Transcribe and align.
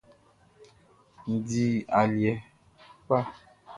N 1.29 1.33
dili 1.47 1.79
aliɛ 1.99 2.33
kpa. 3.05 3.17